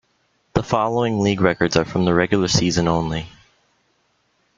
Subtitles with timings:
[0.55, 3.27] The following league records are from the regular season only.